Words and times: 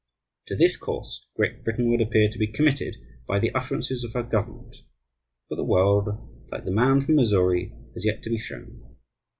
To 0.47 0.55
this 0.55 0.77
course 0.77 1.27
Great 1.35 1.63
Britain 1.63 1.87
would 1.91 2.01
appear 2.01 2.27
to 2.27 2.39
be 2.39 2.47
committed 2.51 2.95
by 3.27 3.37
the 3.37 3.53
utterances 3.53 4.03
for 4.03 4.23
her 4.23 4.27
government. 4.27 4.77
But 5.47 5.57
the 5.57 5.63
world, 5.63 6.47
like 6.51 6.65
the 6.65 6.71
man 6.71 7.01
from 7.01 7.17
Missouri, 7.17 7.71
has 7.93 8.03
yet 8.03 8.23
to 8.23 8.31
be 8.31 8.37
"shown." 8.39 8.95